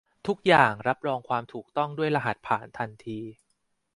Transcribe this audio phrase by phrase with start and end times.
[0.27, 3.19] ทุกอย่างรับรองความถูกต้องด้วยรหัสผ่านทันที